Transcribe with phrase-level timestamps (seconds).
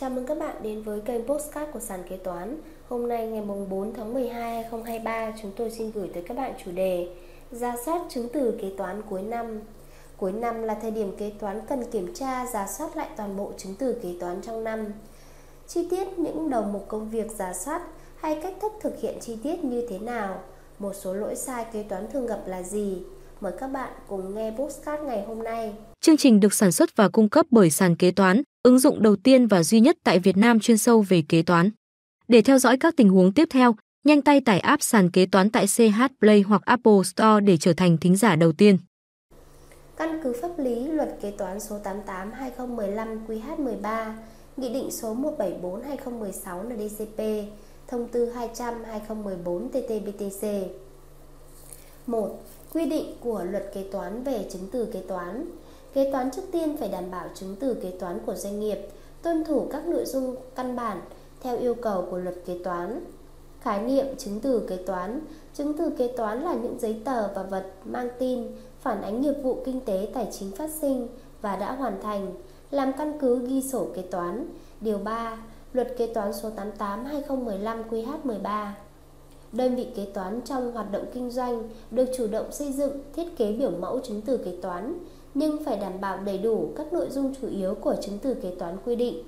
[0.00, 2.56] Chào mừng các bạn đến với kênh Postcard của Sàn Kế Toán.
[2.88, 6.72] Hôm nay ngày 4 tháng 12 2023 chúng tôi xin gửi tới các bạn chủ
[6.72, 7.08] đề
[7.50, 9.60] giả soát chứng từ kế toán cuối năm.
[10.16, 13.52] Cuối năm là thời điểm kế toán cần kiểm tra, giả soát lại toàn bộ
[13.58, 14.84] chứng từ kế toán trong năm.
[15.68, 17.82] Chi tiết những đầu mục công việc giả soát
[18.16, 20.40] hay cách thức thực hiện chi tiết như thế nào?
[20.78, 23.02] Một số lỗi sai kế toán thường gặp là gì?
[23.40, 25.74] Mời các bạn cùng nghe Postcard ngày hôm nay.
[26.00, 29.16] Chương trình được sản xuất và cung cấp bởi Sàn Kế Toán, ứng dụng đầu
[29.16, 31.70] tiên và duy nhất tại Việt Nam chuyên sâu về kế toán.
[32.28, 35.50] Để theo dõi các tình huống tiếp theo, nhanh tay tải app Sàn Kế Toán
[35.50, 38.78] tại CH Play hoặc Apple Store để trở thành thính giả đầu tiên.
[39.96, 44.12] Căn cứ pháp lý Luật Kế toán số 88/2015 QH13,
[44.56, 47.48] Nghị định số 174/2016 NDCP,
[47.88, 50.64] Thông tư 200/2014 TT-BTC.
[52.06, 52.42] 1.
[52.72, 55.44] Quy định của Luật Kế toán về chứng từ kế toán
[55.92, 58.78] Kế toán trước tiên phải đảm bảo chứng từ kế toán của doanh nghiệp
[59.22, 61.00] tuân thủ các nội dung căn bản
[61.40, 63.04] theo yêu cầu của luật kế toán.
[63.60, 65.20] Khái niệm chứng từ kế toán
[65.54, 68.46] Chứng từ kế toán là những giấy tờ và vật mang tin
[68.80, 71.08] phản ánh nghiệp vụ kinh tế tài chính phát sinh
[71.42, 72.32] và đã hoàn thành,
[72.70, 74.46] làm căn cứ ghi sổ kế toán.
[74.80, 75.38] Điều 3,
[75.72, 78.66] Luật Kế toán số 88/2015 QH13.
[79.52, 83.36] Đơn vị kế toán trong hoạt động kinh doanh được chủ động xây dựng, thiết
[83.36, 84.98] kế biểu mẫu chứng từ kế toán,
[85.34, 88.54] nhưng phải đảm bảo đầy đủ các nội dung chủ yếu của chứng từ kế
[88.58, 89.22] toán quy định.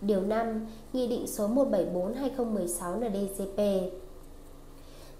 [0.00, 3.60] Điều 5, Nghị định số 174/2016 NDCP.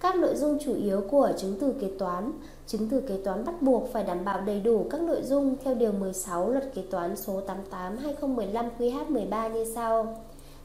[0.00, 2.33] Các nội dung chủ yếu của chứng từ kế toán
[2.66, 5.75] Chứng từ kế toán bắt buộc phải đảm bảo đầy đủ các nội dung theo
[5.75, 10.22] Điều 16 Luật Kế toán số 88/2015 QH13 như sau.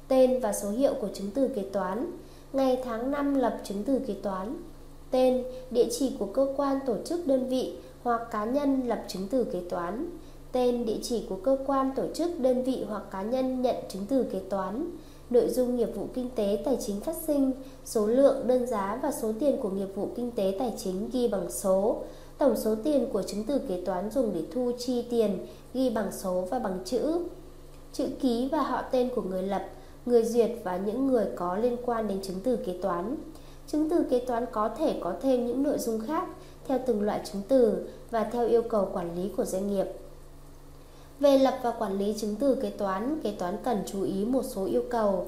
[0.08, 2.12] Tên và số hiệu của chứng từ kế toán,
[2.54, 4.58] ngày tháng năm lập chứng từ kế toán,
[5.12, 7.78] tên, địa chỉ của cơ quan tổ chức đơn vị
[8.08, 10.10] hoặc cá nhân lập chứng từ kế toán,
[10.52, 14.06] tên, địa chỉ của cơ quan tổ chức đơn vị hoặc cá nhân nhận chứng
[14.10, 14.92] từ kế toán,
[15.30, 17.52] nội dung nghiệp vụ kinh tế tài chính phát sinh,
[17.86, 21.28] số lượng, đơn giá và số tiền của nghiệp vụ kinh tế tài chính ghi
[21.28, 22.02] bằng số,
[22.38, 26.12] tổng số tiền của chứng từ kế toán dùng để thu chi tiền ghi bằng
[26.12, 27.20] số và bằng chữ,
[27.94, 29.66] chữ ký và họ tên của người lập,
[30.06, 33.16] người duyệt và những người có liên quan đến chứng từ kế toán.
[33.68, 36.28] Chứng từ kế toán có thể có thêm những nội dung khác
[36.68, 39.86] theo từng loại chứng từ và theo yêu cầu quản lý của doanh nghiệp.
[41.20, 44.44] Về lập và quản lý chứng từ kế toán, kế toán cần chú ý một
[44.44, 45.28] số yêu cầu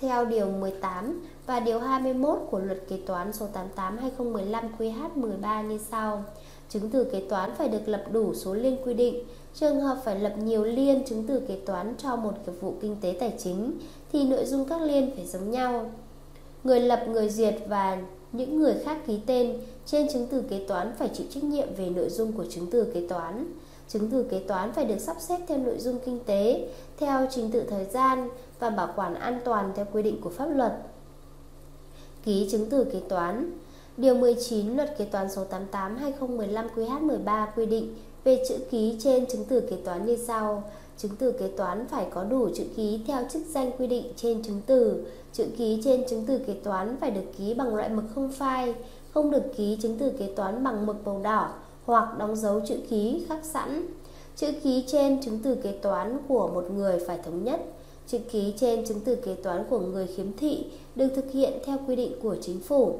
[0.00, 3.46] theo Điều 18 và Điều 21 của Luật Kế toán số
[3.76, 6.24] 88-2015 QH13 như sau.
[6.68, 9.24] Chứng từ kế toán phải được lập đủ số liên quy định.
[9.54, 12.96] Trường hợp phải lập nhiều liên chứng từ kế toán cho một nghiệp vụ kinh
[13.00, 13.78] tế tài chính
[14.12, 15.90] thì nội dung các liên phải giống nhau.
[16.64, 17.98] Người lập, người duyệt và
[18.32, 19.56] những người khác ký tên
[19.86, 22.84] trên chứng từ kế toán phải chịu trách nhiệm về nội dung của chứng từ
[22.94, 23.52] kế toán.
[23.88, 27.50] Chứng từ kế toán phải được sắp xếp theo nội dung kinh tế, theo trình
[27.50, 28.28] tự thời gian
[28.58, 30.72] và bảo quản an toàn theo quy định của pháp luật.
[32.24, 33.50] Ký chứng từ kế toán
[33.96, 37.94] Điều 19 Luật Kế toán số 88/2015 QH13 quy định
[38.24, 40.62] về chữ ký trên chứng từ kế toán như sau:
[40.98, 44.42] Chứng từ kế toán phải có đủ chữ ký theo chức danh quy định trên
[44.42, 45.06] chứng từ.
[45.32, 48.74] Chữ ký trên chứng từ kế toán phải được ký bằng loại mực không phai,
[49.10, 51.50] không được ký chứng từ kế toán bằng mực màu đỏ
[51.84, 53.86] hoặc đóng dấu chữ ký khắc sẵn.
[54.36, 57.60] Chữ ký trên chứng từ kế toán của một người phải thống nhất.
[58.06, 60.64] Chữ ký trên chứng từ kế toán của người khiếm thị
[60.94, 62.98] được thực hiện theo quy định của chính phủ.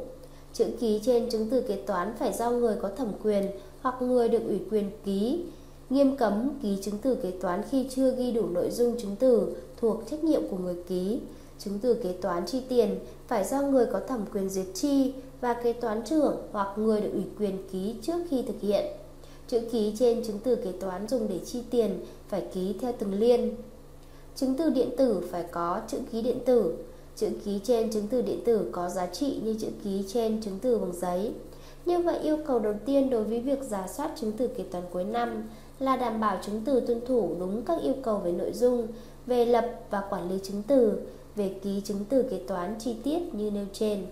[0.53, 3.47] Chữ ký trên chứng từ kế toán phải do người có thẩm quyền
[3.81, 5.45] hoặc người được ủy quyền ký.
[5.91, 9.57] Nghiêm cấm ký chứng từ kế toán khi chưa ghi đủ nội dung chứng từ
[9.77, 11.21] thuộc trách nhiệm của người ký.
[11.59, 15.55] Chứng từ kế toán chi tiền phải do người có thẩm quyền duyệt chi và
[15.55, 18.85] kế toán trưởng hoặc người được ủy quyền ký trước khi thực hiện.
[19.49, 23.15] Chữ ký trên chứng từ kế toán dùng để chi tiền phải ký theo từng
[23.15, 23.55] liên.
[24.37, 26.75] Chứng từ điện tử phải có chữ ký điện tử.
[27.17, 30.59] Chữ ký trên chứng từ điện tử có giá trị như chữ ký trên chứng
[30.63, 31.33] từ bằng giấy.
[31.87, 34.85] Như vậy, yêu cầu đầu tiên đối với việc giả soát chứng từ kế toán
[34.93, 35.49] cuối năm
[35.79, 38.89] là đảm bảo chứng từ tuân thủ đúng các yêu cầu về nội dung,
[39.27, 40.99] về lập và quản lý chứng từ,
[41.37, 44.07] về ký chứng từ kế toán chi tiết như nêu trên.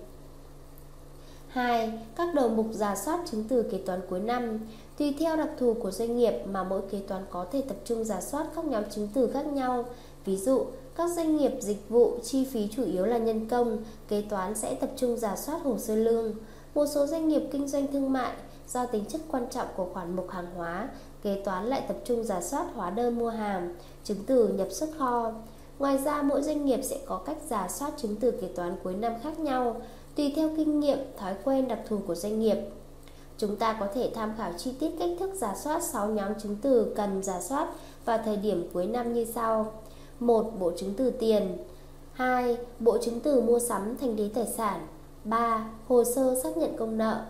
[1.49, 1.93] 2.
[2.17, 4.59] Các đầu mục giả soát chứng từ kế toán cuối năm
[4.99, 8.05] Tùy theo đặc thù của doanh nghiệp mà mỗi kế toán có thể tập trung
[8.05, 9.85] giả soát các nhóm chứng từ khác nhau.
[10.25, 13.79] Ví dụ, các doanh nghiệp dịch vụ chi phí chủ yếu là nhân công,
[14.09, 16.35] kế toán sẽ tập trung giả soát hồ sơ lương.
[16.75, 18.33] Một số doanh nghiệp kinh doanh thương mại
[18.69, 20.89] do tính chất quan trọng của khoản mục hàng hóa,
[21.25, 23.75] kế toán lại tập trung giả soát hóa đơn mua hàng,
[24.05, 25.33] chứng từ nhập xuất kho.
[25.79, 28.95] Ngoài ra, mỗi doanh nghiệp sẽ có cách giả soát chứng từ kế toán cuối
[28.95, 29.81] năm khác nhau,
[30.17, 32.57] tùy theo kinh nghiệm, thói quen đặc thù của doanh nghiệp.
[33.39, 36.57] Chúng ta có thể tham khảo chi tiết cách thức giả soát 6 nhóm chứng
[36.63, 37.69] từ cần giả soát
[38.05, 39.73] vào thời điểm cuối năm như sau.
[40.21, 40.53] 1.
[40.59, 41.57] Bộ chứng từ tiền
[42.13, 42.57] 2.
[42.79, 44.87] Bộ chứng từ mua sắm thanh lý tài sản
[45.25, 45.71] 3.
[45.89, 47.25] Hồ sơ xác nhận công nợ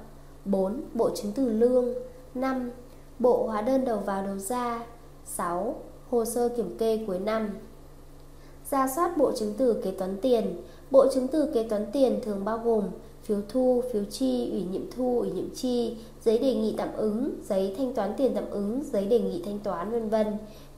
[0.44, 0.80] 4.
[0.94, 1.94] Bộ chứng từ lương
[2.34, 2.70] 5.
[3.18, 4.86] Bộ hóa đơn đầu vào đầu ra
[5.24, 5.74] 6.
[6.10, 7.50] Hồ sơ kiểm kê cuối năm
[8.70, 10.56] Ra soát bộ chứng từ kế toán tiền
[10.90, 12.84] Bộ chứng từ kế toán tiền thường bao gồm
[13.24, 17.30] phiếu thu, phiếu chi, ủy nhiệm thu, ủy nhiệm chi, giấy đề nghị tạm ứng,
[17.48, 20.26] giấy thanh toán tiền tạm ứng, giấy đề nghị thanh toán vân vân.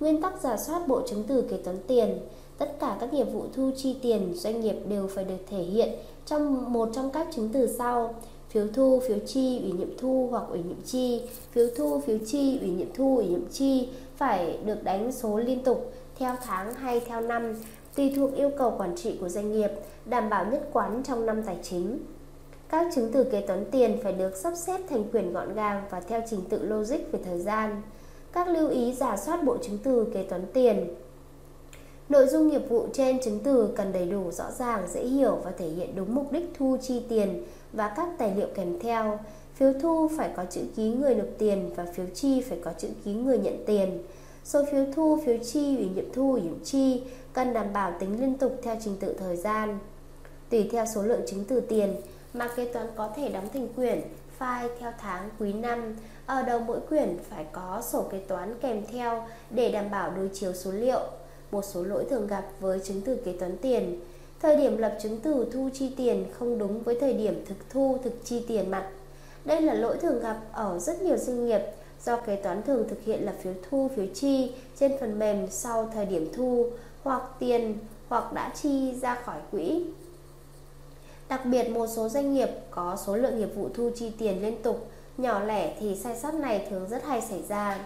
[0.01, 2.19] Nguyên tắc giả soát bộ chứng từ kế toán tiền,
[2.59, 5.89] tất cả các nghiệp vụ thu chi tiền doanh nghiệp đều phải được thể hiện
[6.27, 8.15] trong một trong các chứng từ sau:
[8.49, 11.23] phiếu thu, phiếu chi, ủy nhiệm thu hoặc ủy nhiệm chi,
[11.53, 15.65] phiếu thu, phiếu chi, ủy nhiệm thu, ủy nhiệm chi phải được đánh số liên
[15.65, 17.55] tục theo tháng hay theo năm
[17.95, 19.71] tùy thuộc yêu cầu quản trị của doanh nghiệp,
[20.05, 21.99] đảm bảo nhất quán trong năm tài chính.
[22.69, 26.01] Các chứng từ kế toán tiền phải được sắp xếp thành quyển gọn gàng và
[26.01, 27.83] theo trình tự logic về thời gian.
[28.33, 30.95] Các lưu ý giả soát bộ chứng từ kế toán tiền.
[32.09, 35.51] Nội dung nghiệp vụ trên chứng từ cần đầy đủ rõ ràng, dễ hiểu và
[35.51, 37.45] thể hiện đúng mục đích thu chi tiền
[37.77, 39.19] và các tài liệu kèm theo.
[39.55, 42.89] Phiếu thu phải có chữ ký người nộp tiền và phiếu chi phải có chữ
[43.05, 44.03] ký người nhận tiền.
[44.45, 47.03] Số phiếu thu, phiếu chi, ủy nhiệm thu, ủy nhiệm chi
[47.33, 49.79] cần đảm bảo tính liên tục theo trình tự thời gian.
[50.51, 51.95] Tùy theo số lượng chứng từ tiền,
[52.35, 54.01] mà kế toán có thể đóng thành quyển
[54.39, 55.97] file theo tháng quý năm.
[56.27, 60.29] Ở đầu mỗi quyển phải có sổ kế toán kèm theo để đảm bảo đối
[60.29, 61.01] chiếu số liệu.
[61.51, 64.01] Một số lỗi thường gặp với chứng từ kế toán tiền.
[64.41, 67.99] Thời điểm lập chứng từ thu chi tiền không đúng với thời điểm thực thu
[68.05, 68.89] thực chi tiền mặt.
[69.45, 71.61] Đây là lỗi thường gặp ở rất nhiều doanh nghiệp
[72.05, 75.91] do kế toán thường thực hiện là phiếu thu phiếu chi trên phần mềm sau
[75.95, 76.67] thời điểm thu
[77.03, 77.79] hoặc tiền
[78.09, 79.85] hoặc đã chi ra khỏi quỹ
[81.29, 84.63] Đặc biệt một số doanh nghiệp có số lượng nghiệp vụ thu chi tiền liên
[84.63, 87.79] tục, nhỏ lẻ thì sai sót này thường rất hay xảy ra.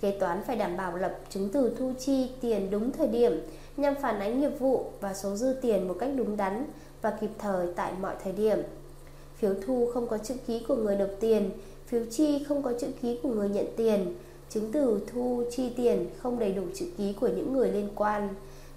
[0.00, 3.40] Kế toán phải đảm bảo lập chứng từ thu chi tiền đúng thời điểm
[3.76, 6.66] nhằm phản ánh nghiệp vụ và số dư tiền một cách đúng đắn
[7.02, 8.58] và kịp thời tại mọi thời điểm.
[9.36, 11.50] Phiếu thu không có chữ ký của người nộp tiền,
[11.86, 14.14] phiếu chi không có chữ ký của người nhận tiền,
[14.48, 18.28] chứng từ thu chi tiền không đầy đủ chữ ký của những người liên quan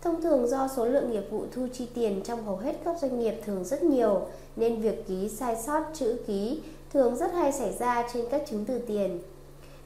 [0.01, 3.19] Thông thường do số lượng nghiệp vụ thu chi tiền trong hầu hết các doanh
[3.19, 6.61] nghiệp thường rất nhiều nên việc ký sai sót chữ ký
[6.93, 9.19] thường rất hay xảy ra trên các chứng từ tiền.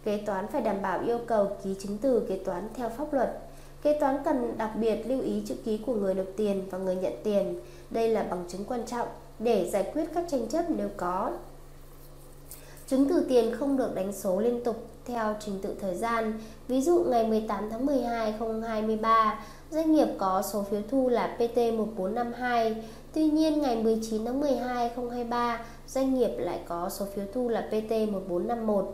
[0.03, 3.39] Kế toán phải đảm bảo yêu cầu ký chứng từ kế toán theo pháp luật.
[3.81, 6.95] Kế toán cần đặc biệt lưu ý chữ ký của người nộp tiền và người
[6.95, 7.59] nhận tiền.
[7.89, 9.07] Đây là bằng chứng quan trọng
[9.39, 11.31] để giải quyết các tranh chấp nếu có.
[12.87, 14.75] Chứng từ tiền không được đánh số liên tục
[15.05, 16.33] theo trình tự thời gian.
[16.67, 22.75] Ví dụ ngày 18 tháng 12 2023, doanh nghiệp có số phiếu thu là PT1452.
[23.13, 27.67] Tuy nhiên ngày 19 tháng 12 2023, doanh nghiệp lại có số phiếu thu là
[27.71, 28.85] PT1451.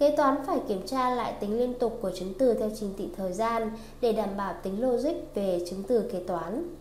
[0.00, 3.04] Kế toán phải kiểm tra lại tính liên tục của chứng từ theo trình tự
[3.16, 3.70] thời gian
[4.00, 6.74] để đảm bảo tính logic về chứng từ kế toán.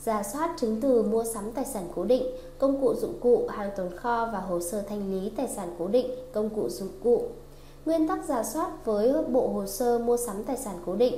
[0.00, 2.22] Giả soát chứng từ mua sắm tài sản cố định,
[2.58, 5.88] công cụ dụng cụ, hàng tồn kho và hồ sơ thanh lý tài sản cố
[5.88, 7.22] định, công cụ dụng cụ.
[7.86, 11.14] Nguyên tắc giả soát với bộ hồ sơ mua sắm tài sản cố định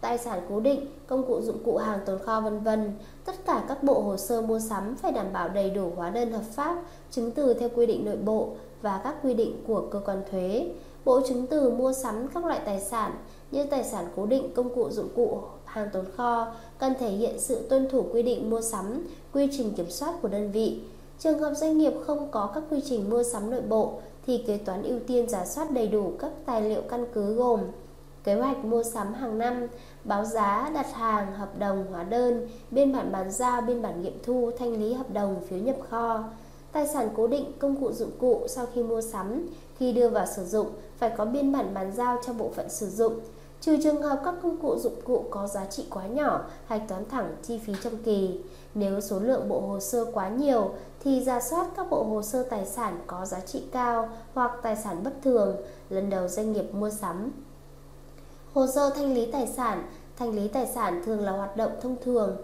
[0.00, 2.92] tài sản cố định, công cụ dụng cụ hàng tồn kho vân vân.
[3.24, 6.32] Tất cả các bộ hồ sơ mua sắm phải đảm bảo đầy đủ hóa đơn
[6.32, 8.48] hợp pháp, chứng từ theo quy định nội bộ
[8.84, 10.68] và các quy định của cơ quan thuế.
[11.04, 13.12] Bộ chứng từ mua sắm các loại tài sản
[13.50, 16.46] như tài sản cố định, công cụ dụng cụ, hàng tồn kho
[16.78, 20.28] cần thể hiện sự tuân thủ quy định mua sắm, quy trình kiểm soát của
[20.28, 20.80] đơn vị.
[21.18, 23.92] Trường hợp doanh nghiệp không có các quy trình mua sắm nội bộ
[24.26, 27.60] thì kế toán ưu tiên giả soát đầy đủ các tài liệu căn cứ gồm
[28.24, 29.66] kế hoạch mua sắm hàng năm,
[30.04, 34.18] báo giá, đặt hàng, hợp đồng, hóa đơn, biên bản bàn giao, biên bản nghiệm
[34.22, 36.24] thu, thanh lý hợp đồng, phiếu nhập kho.
[36.74, 39.46] Tài sản cố định, công cụ dụng cụ sau khi mua sắm,
[39.78, 40.66] khi đưa vào sử dụng
[40.98, 43.20] phải có biên bản bàn giao cho bộ phận sử dụng.
[43.60, 47.08] Trừ trường hợp các công cụ dụng cụ có giá trị quá nhỏ, hạch toán
[47.08, 48.40] thẳng chi phí trong kỳ.
[48.74, 50.70] Nếu số lượng bộ hồ sơ quá nhiều
[51.04, 54.76] thì ra soát các bộ hồ sơ tài sản có giá trị cao hoặc tài
[54.76, 55.56] sản bất thường
[55.90, 57.32] lần đầu doanh nghiệp mua sắm
[58.52, 61.96] Hồ sơ thanh lý tài sản Thanh lý tài sản thường là hoạt động thông
[62.04, 62.36] thường,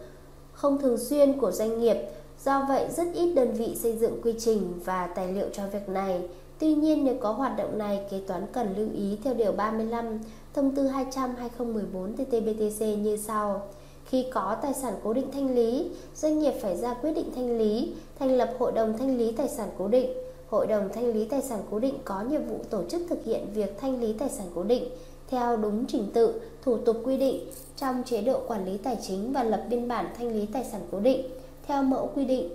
[0.52, 1.96] không thường xuyên của doanh nghiệp,
[2.44, 5.88] do vậy rất ít đơn vị xây dựng quy trình và tài liệu cho việc
[5.88, 6.20] này.
[6.59, 10.18] Tuy nhiên nếu có hoạt động này, kế toán cần lưu ý theo điều 35
[10.54, 13.62] Thông tư 200/2014 TT-BTC như sau.
[14.04, 17.59] Khi có tài sản cố định thanh lý, doanh nghiệp phải ra quyết định thanh
[17.59, 20.11] lý, thành lập hội đồng thanh lý tài sản cố định.
[20.49, 23.47] Hội đồng thanh lý tài sản cố định có nhiệm vụ tổ chức thực hiện
[23.54, 24.85] việc thanh lý tài sản cố định,
[25.28, 27.40] theo đúng trình tự, thủ tục quy định
[27.76, 30.80] trong chế độ quản lý tài chính và lập biên bản thanh lý tài sản
[30.90, 31.23] cố định
[31.66, 32.48] theo mẫu quy định.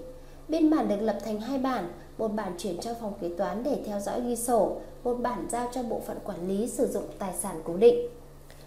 [0.47, 3.77] Biên bản được lập thành hai bản, một bản chuyển cho phòng kế toán để
[3.85, 7.33] theo dõi ghi sổ, một bản giao cho bộ phận quản lý sử dụng tài
[7.33, 8.09] sản cố định.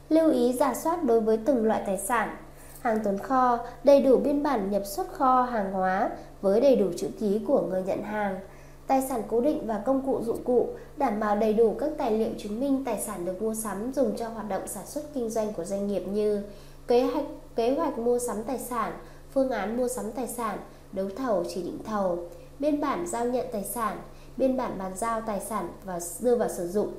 [0.09, 2.37] Lưu ý giả soát đối với từng loại tài sản.
[2.81, 6.11] Hàng tồn kho, đầy đủ biên bản nhập xuất kho hàng hóa
[6.43, 8.41] với đầy đủ chữ ký của người nhận hàng.
[8.87, 12.13] Tài sản cố định và công cụ dụng cụ đảm bảo đầy đủ các tài
[12.13, 15.31] liệu chứng minh tài sản được mua sắm dùng cho hoạt động sản xuất kinh
[15.31, 16.43] doanh của doanh nghiệp như
[16.89, 17.25] kế hoạch
[17.57, 18.93] kế hoạch mua sắm tài sản,
[19.33, 20.59] phương án mua sắm tài sản,
[20.93, 23.99] đấu thầu chỉ định thầu, biên bản giao nhận tài sản,
[24.37, 26.93] biên bản bàn giao tài sản và đưa vào sử dụng.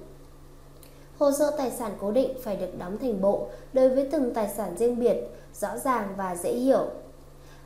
[1.18, 4.50] Hồ sơ tài sản cố định phải được đóng thành bộ đối với từng tài
[4.58, 5.18] sản riêng biệt,
[5.54, 6.86] rõ ràng và dễ hiểu.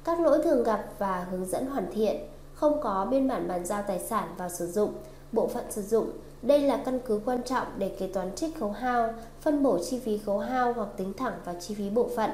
[0.03, 2.17] Các lỗi thường gặp và hướng dẫn hoàn thiện,
[2.53, 4.93] không có biên bản bàn giao tài sản vào sử dụng,
[5.31, 6.11] bộ phận sử dụng.
[6.41, 9.99] Đây là căn cứ quan trọng để kế toán trích khấu hao, phân bổ chi
[9.99, 12.29] phí khấu hao hoặc tính thẳng vào chi phí bộ phận.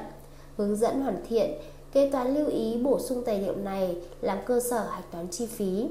[0.56, 1.50] Hướng dẫn hoàn thiện,
[1.92, 5.46] kế toán lưu ý bổ sung tài liệu này làm cơ sở hạch toán chi
[5.46, 5.86] phí.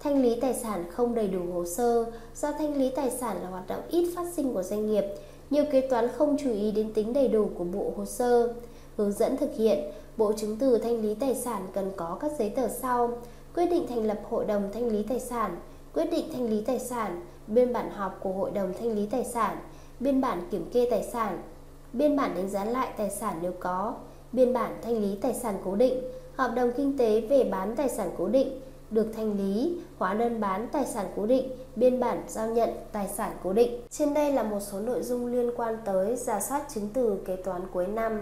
[0.00, 3.48] Thanh lý tài sản không đầy đủ hồ sơ, Do thanh lý tài sản là
[3.48, 5.04] hoạt động ít phát sinh của doanh nghiệp,
[5.50, 8.54] Nhiều kế toán không chú ý đến tính đầy đủ của bộ hồ sơ.
[8.96, 9.78] Hướng dẫn thực hiện,
[10.16, 13.18] Bộ chứng từ thanh lý tài sản cần có các giấy tờ sau.
[13.54, 15.56] Quyết định thành lập hội đồng thanh lý tài sản,
[15.94, 19.24] Quyết định thanh lý tài sản, Biên bản họp của hội đồng thanh lý tài
[19.24, 19.56] sản,
[20.00, 21.42] Biên bản kiểm kê tài sản,
[21.92, 23.94] Biên bản đánh giá lại tài sản nếu có.
[24.32, 25.94] Biên bản thanh lý tài sản cố định
[26.38, 30.40] Hợp đồng kinh tế về bán tài sản cố định được thanh lý, hóa đơn
[30.40, 33.70] bán tài sản cố định, biên bản giao nhận tài sản cố định.
[33.90, 37.36] Trên đây là một số nội dung liên quan tới giả soát chứng từ kế
[37.36, 38.12] toán cuối năm.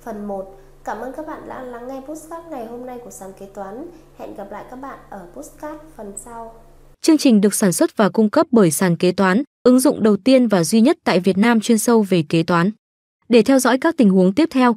[0.00, 0.60] Phần 1.
[0.84, 3.86] Cảm ơn các bạn đã lắng nghe postcard ngày hôm nay của sàn kế toán.
[4.18, 6.54] Hẹn gặp lại các bạn ở postcard phần sau.
[7.00, 10.16] Chương trình được sản xuất và cung cấp bởi sàn kế toán, ứng dụng đầu
[10.16, 12.70] tiên và duy nhất tại Việt Nam chuyên sâu về kế toán.
[13.28, 14.76] Để theo dõi các tình huống tiếp theo,